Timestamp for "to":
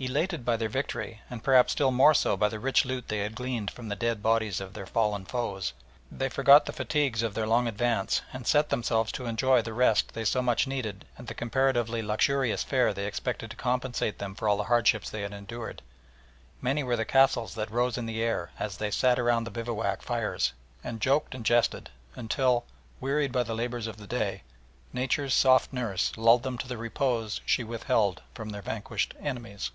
9.10-9.26, 13.50-13.56, 26.56-26.68